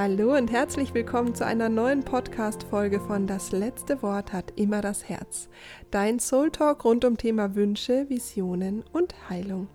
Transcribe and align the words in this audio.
Hallo 0.00 0.36
und 0.36 0.52
herzlich 0.52 0.94
willkommen 0.94 1.34
zu 1.34 1.44
einer 1.44 1.68
neuen 1.68 2.04
Podcast-Folge 2.04 3.00
von 3.00 3.26
Das 3.26 3.50
letzte 3.50 4.00
Wort 4.00 4.32
hat 4.32 4.52
immer 4.54 4.80
das 4.80 5.08
Herz. 5.08 5.48
Dein 5.90 6.20
Soul 6.20 6.52
Talk 6.52 6.84
rund 6.84 7.04
um 7.04 7.16
Thema 7.16 7.56
Wünsche, 7.56 8.08
Visionen 8.08 8.84
und 8.92 9.28
Heilung. 9.28 9.66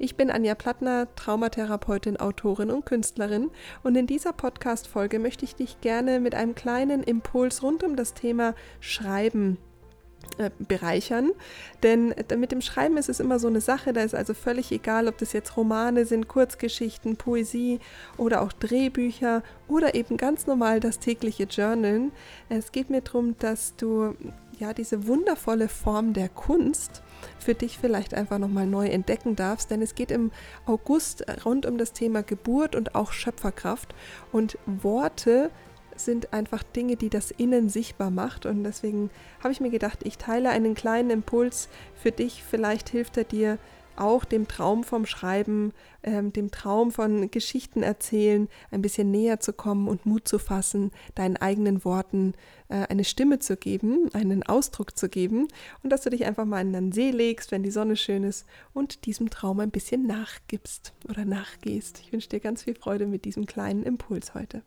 Ich 0.00 0.16
bin 0.16 0.32
Anja 0.32 0.56
Plattner, 0.56 1.06
Traumatherapeutin, 1.14 2.16
Autorin 2.16 2.72
und 2.72 2.86
Künstlerin 2.86 3.52
und 3.84 3.96
in 3.96 4.08
dieser 4.08 4.32
Podcast-Folge 4.32 5.20
möchte 5.20 5.44
ich 5.44 5.54
dich 5.54 5.80
gerne 5.80 6.18
mit 6.18 6.34
einem 6.34 6.56
kleinen 6.56 7.04
Impuls 7.04 7.62
rund 7.62 7.84
um 7.84 7.94
das 7.94 8.14
Thema 8.14 8.56
Schreiben 8.80 9.58
äh, 10.38 10.50
bereichern. 10.58 11.30
Denn 11.82 12.14
mit 12.36 12.52
dem 12.52 12.60
Schreiben 12.60 12.96
ist 12.96 13.08
es 13.08 13.18
immer 13.18 13.38
so 13.38 13.48
eine 13.48 13.60
Sache, 13.60 13.92
da 13.92 14.02
ist 14.02 14.14
also 14.14 14.34
völlig 14.34 14.70
egal, 14.70 15.08
ob 15.08 15.18
das 15.18 15.32
jetzt 15.32 15.56
Romane 15.56 16.06
sind, 16.06 16.28
Kurzgeschichten, 16.28 17.16
Poesie 17.16 17.80
oder 18.16 18.42
auch 18.42 18.52
Drehbücher 18.52 19.42
oder 19.66 19.94
eben 19.94 20.16
ganz 20.16 20.46
normal 20.46 20.80
das 20.80 21.00
tägliche 21.00 21.44
Journalen. 21.44 22.12
Es 22.48 22.72
geht 22.72 22.88
mir 22.88 23.00
darum, 23.00 23.36
dass 23.38 23.74
du 23.76 24.14
ja 24.58 24.72
diese 24.74 25.06
wundervolle 25.06 25.68
Form 25.68 26.12
der 26.12 26.28
Kunst 26.28 27.02
für 27.38 27.54
dich 27.54 27.78
vielleicht 27.78 28.14
einfach 28.14 28.38
nochmal 28.38 28.66
neu 28.66 28.86
entdecken 28.86 29.36
darfst, 29.36 29.70
denn 29.70 29.82
es 29.82 29.94
geht 29.94 30.10
im 30.10 30.30
August 30.66 31.24
rund 31.44 31.66
um 31.66 31.78
das 31.78 31.92
Thema 31.92 32.22
Geburt 32.22 32.76
und 32.76 32.94
auch 32.94 33.12
Schöpferkraft 33.12 33.94
und 34.32 34.58
Worte 34.66 35.50
sind 35.98 36.32
einfach 36.32 36.62
Dinge, 36.62 36.96
die 36.96 37.10
das 37.10 37.30
Innen 37.30 37.68
sichtbar 37.68 38.10
macht. 38.10 38.46
Und 38.46 38.64
deswegen 38.64 39.10
habe 39.40 39.52
ich 39.52 39.60
mir 39.60 39.70
gedacht, 39.70 40.00
ich 40.04 40.18
teile 40.18 40.50
einen 40.50 40.74
kleinen 40.74 41.10
Impuls 41.10 41.68
für 41.94 42.12
dich. 42.12 42.42
Vielleicht 42.42 42.88
hilft 42.88 43.16
er 43.16 43.24
dir 43.24 43.58
auch 43.98 44.24
dem 44.24 44.48
Traum 44.48 44.84
vom 44.84 45.06
Schreiben, 45.06 45.72
ähm, 46.02 46.32
dem 46.32 46.50
Traum 46.50 46.92
von 46.92 47.30
Geschichten 47.30 47.82
erzählen, 47.82 48.48
ein 48.70 48.82
bisschen 48.82 49.10
näher 49.10 49.40
zu 49.40 49.52
kommen 49.52 49.88
und 49.88 50.06
Mut 50.06 50.28
zu 50.28 50.38
fassen, 50.38 50.92
deinen 51.14 51.36
eigenen 51.36 51.84
Worten 51.84 52.34
äh, 52.68 52.86
eine 52.88 53.04
Stimme 53.04 53.38
zu 53.38 53.56
geben, 53.56 54.08
einen 54.12 54.42
Ausdruck 54.42 54.96
zu 54.96 55.08
geben 55.08 55.48
und 55.82 55.90
dass 55.90 56.02
du 56.02 56.10
dich 56.10 56.24
einfach 56.26 56.44
mal 56.44 56.60
in 56.60 56.72
den 56.72 56.92
See 56.92 57.10
legst, 57.10 57.50
wenn 57.50 57.62
die 57.62 57.70
Sonne 57.70 57.96
schön 57.96 58.24
ist 58.24 58.46
und 58.72 59.04
diesem 59.06 59.30
Traum 59.30 59.60
ein 59.60 59.70
bisschen 59.70 60.06
nachgibst 60.06 60.92
oder 61.08 61.24
nachgehst. 61.24 62.00
Ich 62.00 62.12
wünsche 62.12 62.28
dir 62.28 62.40
ganz 62.40 62.62
viel 62.62 62.74
Freude 62.74 63.06
mit 63.06 63.24
diesem 63.24 63.46
kleinen 63.46 63.82
Impuls 63.82 64.34
heute. 64.34 64.62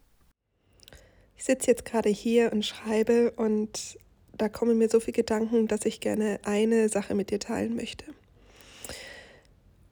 Ich 1.38 1.44
sitze 1.44 1.72
jetzt 1.72 1.86
gerade 1.86 2.10
hier 2.10 2.52
und 2.54 2.66
schreibe 2.66 3.32
und 3.32 3.98
da 4.38 4.50
kommen 4.50 4.78
mir 4.78 4.90
so 4.90 5.00
viele 5.00 5.14
Gedanken, 5.14 5.68
dass 5.68 5.86
ich 5.86 6.00
gerne 6.00 6.40
eine 6.44 6.90
Sache 6.90 7.16
mit 7.16 7.30
dir 7.30 7.40
teilen 7.40 7.76
möchte. 7.76 8.06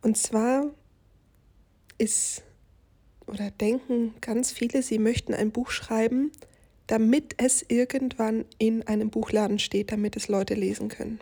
Und 0.01 0.17
zwar 0.17 0.71
ist 1.97 2.43
oder 3.27 3.51
denken 3.51 4.15
ganz 4.21 4.51
viele, 4.51 4.81
sie 4.81 4.97
möchten 4.97 5.33
ein 5.33 5.51
Buch 5.51 5.69
schreiben, 5.69 6.31
damit 6.87 7.35
es 7.37 7.63
irgendwann 7.67 8.45
in 8.57 8.87
einem 8.87 9.11
Buchladen 9.11 9.59
steht, 9.59 9.91
damit 9.91 10.15
es 10.15 10.27
Leute 10.27 10.55
lesen 10.55 10.89
können. 10.89 11.19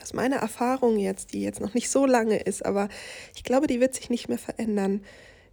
Aus 0.00 0.12
meiner 0.12 0.36
Erfahrung 0.36 0.98
jetzt, 0.98 1.32
die 1.32 1.42
jetzt 1.42 1.60
noch 1.60 1.74
nicht 1.74 1.90
so 1.90 2.06
lange 2.06 2.38
ist, 2.38 2.64
aber 2.64 2.88
ich 3.34 3.42
glaube, 3.42 3.66
die 3.66 3.80
wird 3.80 3.94
sich 3.94 4.08
nicht 4.08 4.28
mehr 4.28 4.38
verändern, 4.38 5.02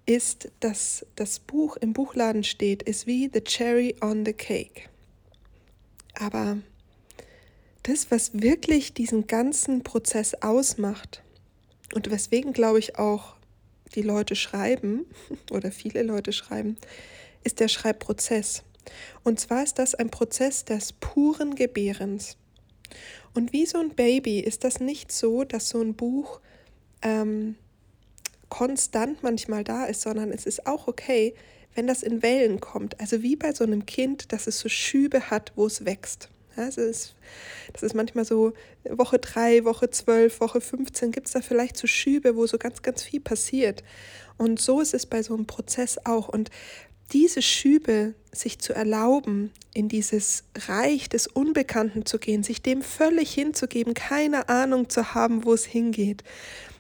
ist, 0.08 0.50
dass 0.62 1.06
das 1.16 1.40
Buch 1.40 1.78
im 1.78 1.94
Buchladen 1.94 2.44
steht, 2.44 2.82
ist 2.82 3.06
wie 3.06 3.30
The 3.32 3.42
Cherry 3.42 3.96
on 4.02 4.26
the 4.26 4.34
Cake. 4.34 4.90
Aber 6.16 6.58
das, 7.84 8.10
was 8.10 8.42
wirklich 8.42 8.94
diesen 8.94 9.28
ganzen 9.28 9.84
Prozess 9.84 10.34
ausmacht 10.42 11.22
und 11.94 12.10
weswegen, 12.10 12.54
glaube 12.54 12.80
ich, 12.80 12.98
auch 12.98 13.36
die 13.96 14.02
Leute 14.02 14.36
schreiben 14.36 15.06
oder 15.52 15.72
viele 15.72 16.04
Leute 16.04 16.34
schreiben, 16.34 16.78
ist 17.44 17.60
der 17.60 17.68
Schreibprozess. 17.68 18.64
Und 19.24 19.40
zwar 19.40 19.64
ist 19.64 19.78
das 19.78 19.94
ein 19.94 20.10
Prozess 20.10 20.66
des 20.66 20.94
puren 20.94 21.56
Gebärens. 21.56 22.38
Und 23.34 23.52
wie 23.52 23.66
so 23.66 23.78
ein 23.78 23.90
Baby 23.90 24.40
ist 24.40 24.64
das 24.64 24.80
nicht 24.80 25.12
so, 25.12 25.44
dass 25.44 25.70
so 25.70 25.82
ein 25.82 25.94
Buch 25.94 26.40
ähm, 27.02 27.56
konstant 28.50 29.24
manchmal 29.24 29.64
da 29.64 29.86
ist, 29.86 30.02
sondern 30.02 30.32
es 30.32 30.46
ist 30.46 30.68
auch 30.68 30.88
okay, 30.88 31.34
wenn 31.76 31.88
das 31.88 32.04
in 32.04 32.24
Wellen 32.24 32.60
kommt. 32.60 33.00
Also 33.00 33.22
wie 33.22 33.36
bei 33.36 33.54
so 33.54 33.64
einem 33.64 33.86
Kind, 33.86 34.32
dass 34.32 34.48
es 34.48 34.60
so 34.60 34.70
Schübe 34.70 35.30
hat, 35.30 35.52
wo 35.56 35.68
es 35.68 35.86
wächst. 35.86 36.30
Ja, 36.56 36.68
es 36.68 36.78
ist, 36.78 37.16
das 37.72 37.84
ist 37.84 37.94
manchmal 37.94 38.26
so 38.26 38.54
Woche 38.90 39.20
3, 39.20 39.64
Woche 39.64 39.92
12, 39.92 40.40
Woche 40.42 40.60
15 40.60 41.12
gibt 41.12 41.28
es 41.28 41.34
da 41.34 41.42
vielleicht 41.42 41.78
so 41.78 41.86
Schübe, 41.86 42.36
wo 42.36 42.48
so 42.48 42.58
ganz, 42.58 42.82
ganz 42.82 43.04
viel 43.04 43.22
passiert. 43.22 43.84
Und 44.38 44.60
so 44.60 44.82
ist 44.82 44.96
es 44.96 45.06
bei 45.06 45.22
so 45.22 45.36
einem 45.36 45.46
Prozess 45.46 46.00
auch. 46.04 46.30
Und 46.30 46.50
diese 47.14 47.44
Schübe 47.44 48.16
sich 48.32 48.58
zu 48.58 48.74
erlauben, 48.74 49.52
in 49.74 49.88
dieses 49.88 50.46
Reich 50.68 51.10
des 51.10 51.28
Unbekannten 51.28 52.08
zu 52.08 52.18
gehen, 52.18 52.42
sich 52.42 52.64
dem 52.64 52.82
völlig 52.82 53.32
hinzugeben, 53.34 53.94
keine 53.94 54.50
Ahnung 54.50 54.90
zu 54.90 55.14
haben, 55.14 55.46
wo 55.46 55.54
es 55.54 55.66
hingeht 55.66 56.24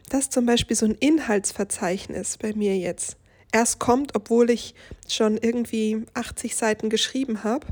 dass 0.09 0.29
zum 0.29 0.45
Beispiel 0.45 0.75
so 0.75 0.85
ein 0.85 0.95
Inhaltsverzeichnis 0.95 2.37
bei 2.37 2.53
mir 2.53 2.77
jetzt 2.77 3.17
erst 3.51 3.79
kommt, 3.79 4.15
obwohl 4.15 4.49
ich 4.49 4.75
schon 5.07 5.37
irgendwie 5.37 6.05
80 6.13 6.55
Seiten 6.55 6.89
geschrieben 6.89 7.43
habe 7.43 7.67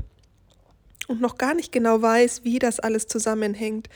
und 1.08 1.20
noch 1.20 1.38
gar 1.38 1.54
nicht 1.54 1.72
genau 1.72 2.02
weiß, 2.02 2.44
wie 2.44 2.58
das 2.58 2.80
alles 2.80 3.06
zusammenhängt. 3.06 3.88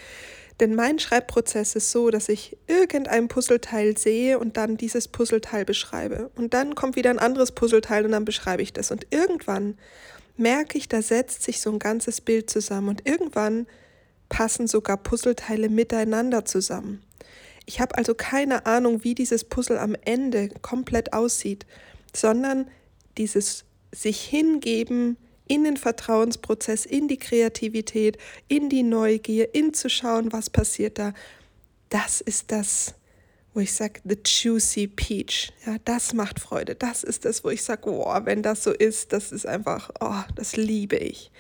Denn 0.61 0.75
mein 0.75 0.99
Schreibprozess 0.99 1.75
ist 1.75 1.91
so, 1.91 2.11
dass 2.11 2.29
ich 2.29 2.56
irgendein 2.67 3.29
Puzzleteil 3.29 3.97
sehe 3.97 4.39
und 4.39 4.59
dann 4.59 4.77
dieses 4.77 5.09
Puzzleteil 5.09 5.65
beschreibe. 5.65 6.31
Und 6.37 6.53
dann 6.53 6.75
kommt 6.75 6.97
wieder 6.97 7.09
ein 7.09 7.19
anderes 7.19 7.53
Puzzleteil 7.53 8.05
und 8.05 8.12
dann 8.12 8.27
beschreibe 8.27 8.61
ich 8.62 8.75
das. 8.75 8.91
Und 8.91 9.06
irgendwann 9.11 9.79
merke 10.37 10.77
ich, 10.77 10.87
da 10.87 11.00
setzt 11.00 11.43
sich 11.45 11.62
so 11.62 11.73
ein 11.73 11.79
ganzes 11.79 12.21
Bild 12.21 12.50
zusammen. 12.50 12.91
Und 12.91 13.09
irgendwann 13.09 13.67
passen 14.29 14.67
sogar 14.67 14.99
Puzzleteile 14.99 15.71
miteinander 15.71 16.45
zusammen. 16.45 17.03
Ich 17.70 17.81
habe 17.81 17.97
also 17.97 18.16
keine 18.16 18.66
Ahnung, 18.66 19.04
wie 19.04 19.14
dieses 19.14 19.44
Puzzle 19.44 19.78
am 19.78 19.94
Ende 20.04 20.48
komplett 20.60 21.12
aussieht, 21.12 21.66
sondern 22.12 22.69
dieses 23.16 23.64
sich 23.92 24.22
hingeben 24.22 25.16
in 25.47 25.62
den 25.62 25.76
Vertrauensprozess, 25.76 26.84
in 26.84 27.06
die 27.06 27.16
Kreativität, 27.16 28.19
in 28.48 28.70
die 28.70 28.82
Neugier, 28.82 29.54
in 29.54 29.72
zu 29.72 29.88
schauen, 29.88 30.32
was 30.32 30.50
passiert 30.50 30.98
da. 30.98 31.14
Das 31.91 32.20
ist 32.20 32.50
das, 32.50 32.97
wo 33.54 33.60
ich 33.60 33.72
sage, 33.72 34.00
the 34.02 34.19
juicy 34.25 34.88
peach. 34.88 35.52
Ja, 35.64 35.76
das 35.84 36.12
macht 36.12 36.41
Freude. 36.41 36.75
Das 36.75 37.04
ist 37.04 37.25
das, 37.25 37.44
wo 37.44 37.50
ich 37.50 37.62
sage, 37.62 37.88
oh, 37.88 38.19
wenn 38.25 38.42
das 38.42 38.64
so 38.64 38.72
ist, 38.72 39.12
das 39.12 39.31
ist 39.31 39.47
einfach, 39.47 39.91
oh, 40.00 40.25
das 40.34 40.56
liebe 40.56 40.97
ich. 40.97 41.31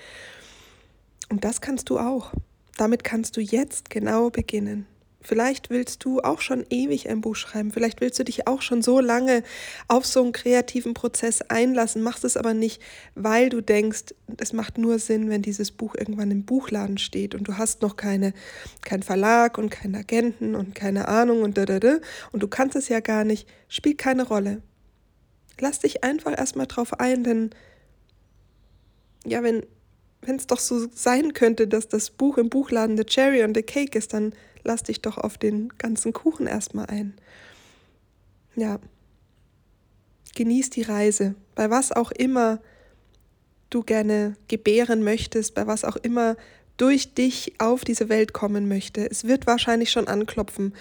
Und 1.28 1.42
das 1.42 1.60
kannst 1.60 1.90
du 1.90 1.98
auch. 1.98 2.32
Damit 2.76 3.02
kannst 3.02 3.36
du 3.36 3.40
jetzt 3.40 3.90
genau 3.90 4.30
beginnen. 4.30 4.86
Vielleicht 5.22 5.68
willst 5.68 6.04
du 6.04 6.20
auch 6.20 6.40
schon 6.40 6.64
ewig 6.70 7.08
ein 7.08 7.20
Buch 7.20 7.36
schreiben. 7.36 7.70
Vielleicht 7.70 8.00
willst 8.00 8.18
du 8.18 8.24
dich 8.24 8.46
auch 8.46 8.62
schon 8.62 8.80
so 8.80 9.00
lange 9.00 9.42
auf 9.86 10.06
so 10.06 10.22
einen 10.22 10.32
kreativen 10.32 10.94
Prozess 10.94 11.42
einlassen, 11.42 12.02
machst 12.02 12.24
es 12.24 12.38
aber 12.38 12.54
nicht, 12.54 12.80
weil 13.14 13.50
du 13.50 13.60
denkst, 13.60 14.14
es 14.38 14.54
macht 14.54 14.78
nur 14.78 14.98
Sinn, 14.98 15.28
wenn 15.28 15.42
dieses 15.42 15.72
Buch 15.72 15.94
irgendwann 15.94 16.30
im 16.30 16.44
Buchladen 16.44 16.96
steht 16.96 17.34
und 17.34 17.46
du 17.46 17.58
hast 17.58 17.82
noch 17.82 17.96
keine, 17.96 18.32
keinen 18.80 19.02
Verlag 19.02 19.58
und 19.58 19.68
keinen 19.68 19.94
Agenten 19.94 20.54
und 20.54 20.74
keine 20.74 21.08
Ahnung 21.08 21.42
und 21.42 21.58
da, 21.58 21.66
da, 21.66 21.80
da 21.80 21.98
und 22.32 22.42
du 22.42 22.48
kannst 22.48 22.74
es 22.76 22.88
ja 22.88 23.00
gar 23.00 23.24
nicht. 23.24 23.46
Spielt 23.68 23.98
keine 23.98 24.26
Rolle. 24.26 24.62
Lass 25.58 25.80
dich 25.80 26.02
einfach 26.02 26.36
erstmal 26.36 26.66
drauf 26.66 26.98
ein, 26.98 27.24
denn 27.24 27.50
ja, 29.26 29.42
wenn 29.42 29.66
wenn 30.22 30.36
es 30.36 30.46
doch 30.46 30.58
so 30.58 30.86
sein 30.92 31.32
könnte, 31.34 31.66
dass 31.66 31.88
das 31.88 32.10
Buch 32.10 32.38
im 32.38 32.50
Buchladen 32.50 32.96
The 32.96 33.04
Cherry 33.04 33.42
on 33.42 33.54
the 33.54 33.62
Cake 33.62 33.96
ist, 33.96 34.12
dann 34.12 34.34
lass 34.64 34.82
dich 34.82 35.00
doch 35.00 35.18
auf 35.18 35.38
den 35.38 35.70
ganzen 35.78 36.12
Kuchen 36.12 36.46
erstmal 36.46 36.86
ein. 36.86 37.14
Ja. 38.56 38.78
Genieß 40.34 40.70
die 40.70 40.82
Reise, 40.82 41.34
bei 41.54 41.70
was 41.70 41.90
auch 41.92 42.12
immer 42.12 42.60
du 43.68 43.82
gerne 43.82 44.36
gebären 44.48 45.02
möchtest, 45.02 45.54
bei 45.54 45.66
was 45.66 45.84
auch 45.84 45.96
immer 45.96 46.36
durch 46.76 47.14
dich 47.14 47.54
auf 47.58 47.84
diese 47.84 48.08
Welt 48.08 48.32
kommen 48.32 48.68
möchte. 48.68 49.08
Es 49.10 49.24
wird 49.24 49.46
wahrscheinlich 49.46 49.90
schon 49.90 50.08
anklopfen. 50.08 50.74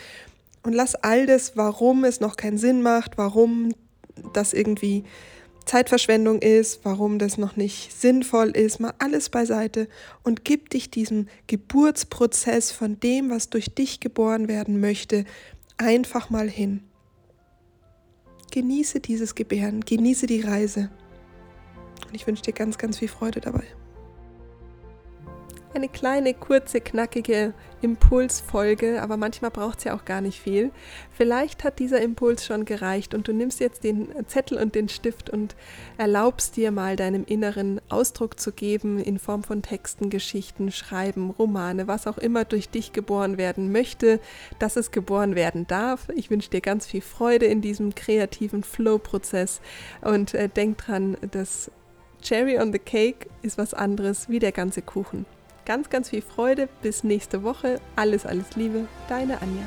Und 0.63 0.73
lass 0.73 0.95
all 0.95 1.25
das, 1.25 1.55
warum 1.55 2.03
es 2.03 2.19
noch 2.19 2.35
keinen 2.35 2.57
Sinn 2.57 2.81
macht, 2.81 3.17
warum 3.17 3.73
das 4.33 4.53
irgendwie 4.53 5.03
Zeitverschwendung 5.69 6.41
ist, 6.41 6.79
warum 6.83 7.19
das 7.19 7.37
noch 7.37 7.55
nicht 7.55 7.93
sinnvoll 7.93 8.49
ist, 8.49 8.79
mal 8.79 8.95
alles 8.97 9.29
beiseite 9.29 9.87
und 10.23 10.43
gib 10.43 10.71
dich 10.71 10.89
diesem 10.89 11.27
Geburtsprozess 11.45 12.71
von 12.71 12.99
dem, 12.99 13.29
was 13.29 13.51
durch 13.51 13.75
dich 13.75 13.99
geboren 13.99 14.47
werden 14.47 14.79
möchte, 14.79 15.25
einfach 15.77 16.31
mal 16.31 16.49
hin. 16.49 16.81
Genieße 18.51 18.99
dieses 18.99 19.35
Gebären, 19.35 19.81
genieße 19.81 20.25
die 20.25 20.41
Reise. 20.41 20.89
Und 22.07 22.15
ich 22.15 22.25
wünsche 22.25 22.41
dir 22.41 22.53
ganz, 22.53 22.79
ganz 22.79 22.97
viel 22.97 23.07
Freude 23.07 23.39
dabei. 23.39 23.65
Eine 25.73 25.87
kleine, 25.87 26.33
kurze, 26.33 26.81
knackige 26.81 27.53
Impulsfolge, 27.81 29.01
aber 29.01 29.17
manchmal 29.17 29.51
braucht 29.51 29.79
es 29.79 29.83
ja 29.85 29.95
auch 29.95 30.03
gar 30.03 30.21
nicht 30.21 30.39
viel. 30.39 30.71
Vielleicht 31.11 31.63
hat 31.63 31.79
dieser 31.79 32.01
Impuls 32.01 32.45
schon 32.45 32.65
gereicht 32.65 33.13
und 33.13 33.27
du 33.27 33.33
nimmst 33.33 33.59
jetzt 33.59 33.83
den 33.83 34.09
Zettel 34.27 34.57
und 34.57 34.75
den 34.75 34.89
Stift 34.89 35.29
und 35.29 35.55
erlaubst 35.97 36.57
dir 36.57 36.71
mal 36.71 36.95
deinem 36.95 37.23
Inneren 37.23 37.79
Ausdruck 37.89 38.39
zu 38.39 38.51
geben 38.51 38.99
in 38.99 39.19
Form 39.19 39.43
von 39.43 39.61
Texten, 39.61 40.09
Geschichten, 40.09 40.71
Schreiben, 40.71 41.29
Romane, 41.29 41.87
was 41.87 42.07
auch 42.07 42.17
immer 42.17 42.45
durch 42.45 42.69
dich 42.69 42.91
geboren 42.91 43.37
werden 43.37 43.71
möchte, 43.71 44.19
dass 44.59 44.75
es 44.75 44.91
geboren 44.91 45.35
werden 45.35 45.67
darf. 45.67 46.09
Ich 46.15 46.29
wünsche 46.29 46.49
dir 46.49 46.61
ganz 46.61 46.85
viel 46.85 47.01
Freude 47.01 47.45
in 47.45 47.61
diesem 47.61 47.95
kreativen 47.95 48.63
Flow-Prozess 48.63 49.61
und 50.01 50.33
äh, 50.33 50.49
denk 50.49 50.79
dran, 50.79 51.17
dass 51.31 51.71
Cherry 52.21 52.59
on 52.59 52.73
the 52.73 52.79
Cake 52.79 53.29
ist 53.41 53.57
was 53.57 53.73
anderes 53.73 54.27
wie 54.27 54.39
der 54.39 54.51
ganze 54.51 54.81
Kuchen. 54.81 55.25
Ganz, 55.69 55.91
ganz 55.91 56.09
viel 56.09 56.23
Freude. 56.23 56.67
Bis 56.81 57.03
nächste 57.03 57.43
Woche. 57.43 57.79
Alles, 57.95 58.25
alles 58.25 58.55
Liebe. 58.55 58.87
Deine 59.07 59.39
Anja. 59.39 59.61